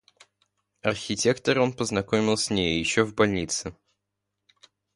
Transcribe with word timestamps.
Архитектора 0.81 1.61
он 1.61 1.73
познакомил 1.73 2.35
с 2.35 2.49
нею 2.49 2.79
еще 2.79 3.03
в 3.03 3.13
больнице. 3.13 3.75